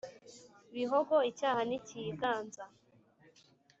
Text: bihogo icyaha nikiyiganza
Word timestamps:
bihogo 0.73 1.15
icyaha 1.31 1.61
nikiyiganza 1.69 2.63